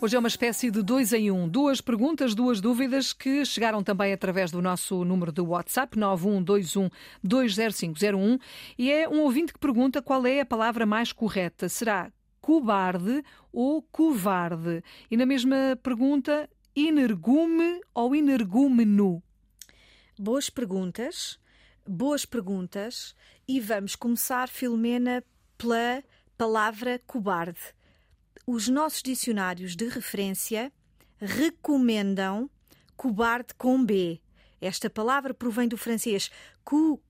Hoje 0.00 0.14
é 0.14 0.18
uma 0.20 0.28
espécie 0.28 0.70
de 0.70 0.80
dois 0.80 1.12
em 1.12 1.28
um. 1.28 1.48
Duas 1.48 1.80
perguntas, 1.80 2.32
duas 2.32 2.60
dúvidas 2.60 3.12
que 3.12 3.44
chegaram 3.44 3.82
também 3.82 4.12
através 4.12 4.52
do 4.52 4.62
nosso 4.62 5.04
número 5.04 5.32
de 5.32 5.40
WhatsApp, 5.40 5.98
912120501. 5.98 8.40
E 8.78 8.92
é 8.92 9.08
um 9.08 9.22
ouvinte 9.22 9.52
que 9.52 9.58
pergunta 9.58 10.00
qual 10.00 10.24
é 10.24 10.38
a 10.38 10.46
palavra 10.46 10.86
mais 10.86 11.12
correta. 11.12 11.68
Será 11.68 12.12
cobarde 12.40 13.24
ou 13.52 13.82
covarde? 13.82 14.84
E 15.10 15.16
na 15.16 15.26
mesma 15.26 15.76
pergunta, 15.82 16.48
energume 16.76 17.80
ou 17.92 18.14
energúmeno? 18.14 19.20
Boas 20.16 20.48
perguntas, 20.48 21.40
boas 21.84 22.24
perguntas. 22.24 23.16
E 23.48 23.58
vamos 23.58 23.96
começar, 23.96 24.48
Filomena, 24.48 25.24
pela 25.56 26.04
palavra 26.36 27.02
cobarde 27.04 27.76
os 28.46 28.68
nossos 28.68 29.02
dicionários 29.02 29.76
de 29.76 29.88
referência 29.88 30.72
recomendam 31.18 32.50
cobarde 32.96 33.54
com 33.56 33.84
B. 33.84 34.20
Esta 34.60 34.90
palavra 34.90 35.32
provém 35.32 35.68
do 35.68 35.76
francês 35.76 36.30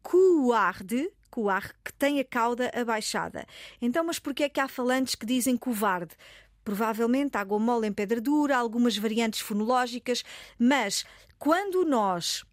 couarde, 0.02 1.10
couard, 1.30 1.72
que 1.84 1.92
tem 1.94 2.20
a 2.20 2.24
cauda 2.24 2.70
abaixada. 2.74 3.46
Então, 3.80 4.04
mas 4.04 4.18
por 4.18 4.34
que 4.34 4.44
é 4.44 4.48
que 4.48 4.60
há 4.60 4.68
falantes 4.68 5.14
que 5.14 5.26
dizem 5.26 5.56
covarde? 5.56 6.14
Provavelmente 6.62 7.38
água 7.38 7.58
mole 7.58 7.86
em 7.86 7.92
pedra 7.92 8.20
dura, 8.20 8.56
algumas 8.56 8.96
variantes 8.96 9.40
fonológicas, 9.40 10.22
mas 10.58 11.04
quando 11.38 11.84
nós 11.84 12.44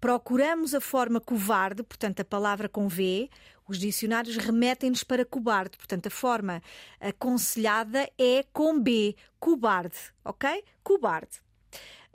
procuramos 0.00 0.74
a 0.74 0.80
forma 0.80 1.20
covarde, 1.20 1.82
portanto 1.82 2.20
a 2.20 2.24
palavra 2.24 2.68
com 2.68 2.86
V, 2.88 3.28
os 3.68 3.78
dicionários 3.78 4.36
remetem-nos 4.36 5.04
para 5.04 5.24
cobarde, 5.24 5.76
portanto 5.76 6.06
a 6.06 6.10
forma 6.10 6.62
aconselhada 6.98 8.10
é 8.18 8.42
com 8.52 8.80
B, 8.80 9.14
cobarde, 9.38 9.98
ok? 10.24 10.64
Cobarde. 10.82 11.40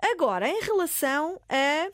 Agora, 0.01 0.49
em 0.49 0.59
relação 0.61 1.39
a 1.47 1.89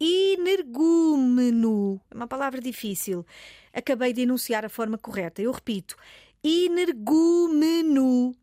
energúmeno, 0.00 2.00
é 2.10 2.14
uma 2.14 2.26
palavra 2.26 2.60
difícil. 2.60 3.24
Acabei 3.72 4.12
de 4.12 4.22
enunciar 4.22 4.64
a 4.64 4.68
forma 4.68 4.98
correta. 4.98 5.40
Eu 5.40 5.52
repito, 5.52 5.96
energúmeno 6.42 8.34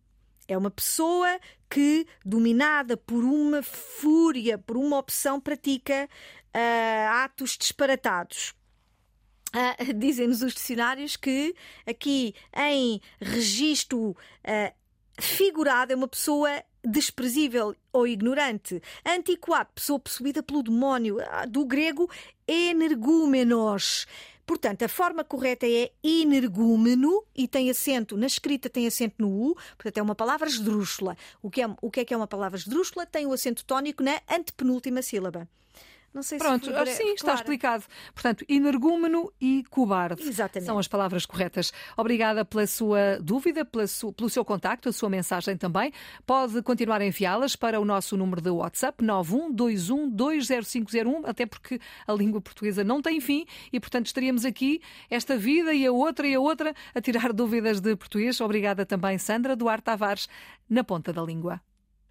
é 0.48 0.58
uma 0.58 0.72
pessoa 0.72 1.40
que, 1.70 2.06
dominada 2.26 2.96
por 2.96 3.24
uma 3.24 3.62
fúria, 3.64 4.58
por 4.58 4.78
uma 4.78 4.98
opção, 4.98 5.40
pratica 5.40 6.08
uh, 6.56 7.24
atos 7.24 7.58
disparatados. 7.58 8.54
Uh, 9.54 9.94
Dizem-nos 9.98 10.42
os 10.42 10.54
dicionários 10.54 11.16
que 11.16 11.56
aqui 11.86 12.34
em 12.56 13.02
registro 13.20 14.12
uh, 14.12 14.74
figurado 15.20 15.94
é 15.94 15.96
uma 15.96 16.08
pessoa 16.08 16.64
desprezível 16.84 17.76
ou 17.94 18.08
ignorante. 18.08 18.82
Antiquado, 19.06 19.70
pessoa 19.76 20.00
possuída 20.00 20.42
pelo 20.42 20.64
demónio, 20.64 21.18
do 21.48 21.66
grego 21.66 22.10
energúmenos. 22.48 24.08
Portanto, 24.46 24.84
a 24.84 24.90
forma 24.90 25.24
correta 25.24 25.66
é 25.66 25.92
energúmeno 26.04 27.24
e 27.36 27.48
tem 27.48 27.70
acento, 27.70 28.18
na 28.18 28.26
escrita 28.26 28.70
tem 28.70 28.88
acento 28.88 29.16
no 29.20 29.30
U, 29.30 29.56
portanto 29.78 29.98
é 29.98 30.02
uma 30.02 30.16
palavra 30.16 30.48
esdrúxula. 30.48 31.16
O 31.42 31.50
que 31.50 31.62
é, 31.62 31.76
o 31.82 31.92
que 31.92 32.02
é 32.02 32.06
que 32.06 32.14
é 32.14 32.18
uma 32.18 32.28
palavra 32.28 32.58
esdrúxula? 32.58 33.06
Tem 33.06 33.26
o 33.26 33.32
acento 33.32 33.64
tónico 33.64 34.04
na 34.04 34.20
antepenúltima 34.30 35.02
sílaba. 35.02 35.48
Não 36.14 36.22
sei 36.22 36.38
Pronto, 36.38 36.66
se 36.66 36.72
Pronto, 36.72 36.90
sim, 36.90 37.14
está 37.14 37.34
explicado. 37.34 37.86
Portanto, 38.14 38.44
energúmeno 38.50 39.32
e 39.40 39.64
cobarde 39.70 40.22
Exatamente. 40.24 40.66
são 40.66 40.78
as 40.78 40.86
palavras 40.88 41.26
corretas. 41.26 41.72
Obrigada 41.96 42.44
pela 42.44 42.68
sua 42.68 43.18
dúvida, 43.22 43.64
pela 43.64 43.88
su... 43.88 44.12
pelo 44.12 44.30
seu 44.30 44.44
contacto, 44.44 44.90
a 44.90 44.94
sua 44.94 45.10
mensagem 45.10 45.56
também. 45.56 45.94
Pode 46.26 46.62
continuar 46.64 47.00
a 47.00 47.06
enviá-las 47.06 47.56
para 47.56 47.80
o 47.80 47.86
nosso 47.86 48.18
número 48.18 48.42
de 48.42 48.50
WhatsApp 48.50 49.02
912120501, 49.04 51.22
até 51.26 51.46
porque 51.46 51.80
a 52.06 52.12
língua 52.14 52.42
portuguesa 52.42 52.84
não 52.84 53.02
tem 53.02 53.22
fim 53.22 53.46
e, 53.72 53.80
portanto, 53.80 54.08
estaríamos 54.08 54.44
aqui 54.44 54.82
esta 55.10 55.38
vida 55.38 55.74
e 55.74 55.86
a 55.86 55.94
outra 55.94 56.28
e 56.28 56.36
a 56.36 56.42
outra 56.42 56.76
a 56.94 57.00
tirar 57.00 57.32
dúvidas 57.42 57.80
de 57.80 57.96
português. 57.96 58.42
Obrigada 58.42 58.86
também, 58.86 59.18
Sandra 59.18 59.56
Duarte 59.56 59.86
Tavares, 59.86 60.28
na 60.70 60.84
ponta 60.84 61.14
da 61.14 61.22
língua. 61.22 61.62